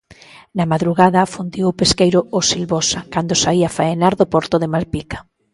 [0.57, 5.17] Na madrugada afundiu o pesqueiro 'O Silvosa' cando saía faenar do porto de Malpica.